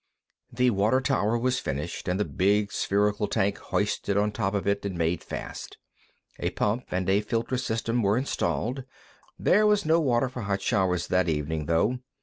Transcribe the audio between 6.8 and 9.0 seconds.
and a filter system were installed.